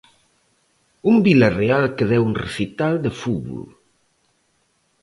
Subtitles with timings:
[1.11, 3.63] Un Vilarreal que deu un recital de fútbol.